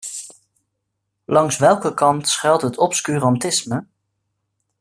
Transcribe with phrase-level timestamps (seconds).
[1.27, 3.85] Langs welke kant schuilt het obscurantisme?